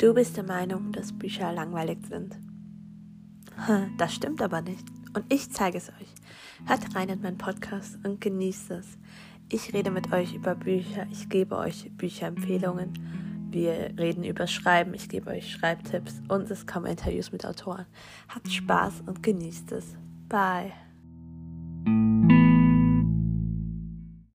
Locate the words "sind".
2.08-2.34